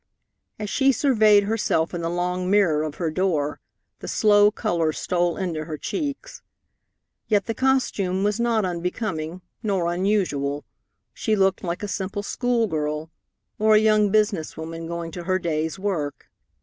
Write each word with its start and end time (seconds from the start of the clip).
As 0.57 0.67
she 0.67 0.91
surveyed 0.91 1.43
herself 1.43 1.93
in 1.93 2.01
the 2.01 2.09
long 2.09 2.49
mirror 2.49 2.81
of 2.81 2.95
her 2.95 3.11
door, 3.11 3.59
the 3.99 4.07
slow 4.07 4.49
color 4.49 4.91
stole 4.91 5.37
into 5.37 5.65
her 5.65 5.77
cheeks. 5.77 6.41
Yet 7.27 7.45
the 7.45 7.53
costume 7.53 8.23
was 8.23 8.39
not 8.39 8.65
unbecoming, 8.65 9.43
nor 9.61 9.93
unusual. 9.93 10.65
She 11.13 11.35
looked 11.35 11.63
like 11.63 11.83
a 11.83 11.87
simple 11.87 12.23
schoolgirl, 12.23 13.11
or 13.59 13.75
a 13.75 13.79
young 13.79 14.09
business 14.09 14.57
woman 14.57 14.87
going 14.87 15.11
to 15.11 15.25
her 15.25 15.37
day's 15.37 15.77
work. 15.77 16.31